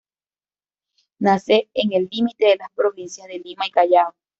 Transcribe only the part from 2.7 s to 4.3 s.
provincias de Lima y Callao.